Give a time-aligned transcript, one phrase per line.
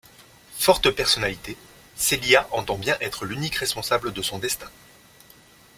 [0.57, 1.55] Forte personnalité,
[1.95, 4.65] Celia entend bien être l'unique responsable de son destin.